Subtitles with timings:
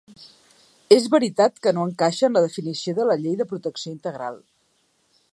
[0.95, 4.41] És veritat que no encaixa en la definició de la llei de protecció integral.